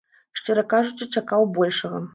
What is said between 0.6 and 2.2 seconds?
кажучы, чакаў большага.